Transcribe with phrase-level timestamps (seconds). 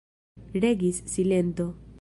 [0.61, 1.75] Regis silento.